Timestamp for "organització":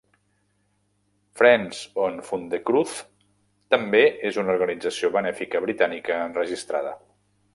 4.57-5.13